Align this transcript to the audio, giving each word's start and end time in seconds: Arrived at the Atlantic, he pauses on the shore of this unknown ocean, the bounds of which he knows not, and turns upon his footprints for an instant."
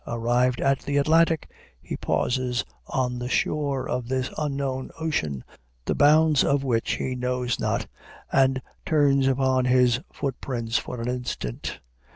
Arrived 0.07 0.59
at 0.59 0.79
the 0.79 0.97
Atlantic, 0.97 1.47
he 1.79 1.95
pauses 1.95 2.65
on 2.87 3.19
the 3.19 3.29
shore 3.29 3.87
of 3.87 4.07
this 4.07 4.31
unknown 4.35 4.89
ocean, 4.99 5.43
the 5.85 5.93
bounds 5.93 6.43
of 6.43 6.63
which 6.63 6.93
he 6.93 7.13
knows 7.13 7.59
not, 7.59 7.85
and 8.31 8.63
turns 8.83 9.27
upon 9.27 9.65
his 9.65 9.99
footprints 10.11 10.79
for 10.79 10.99
an 10.99 11.07
instant." 11.07 11.81